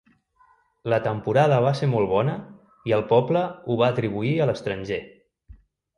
[0.93, 2.35] La temporada va ser molt bona
[2.93, 5.03] i el poble ho va atribuir a l'estranger.